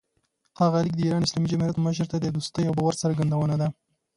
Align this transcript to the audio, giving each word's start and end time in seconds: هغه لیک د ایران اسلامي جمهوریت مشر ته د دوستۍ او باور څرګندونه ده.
هغه 0.59 0.77
لیک 0.85 0.95
د 0.97 1.01
ایران 1.05 1.23
اسلامي 1.25 1.47
جمهوریت 1.51 1.77
مشر 1.87 2.05
ته 2.11 2.17
د 2.19 2.25
دوستۍ 2.35 2.63
او 2.67 2.73
باور 2.77 2.93
څرګندونه 3.03 3.55
ده. 3.61 3.67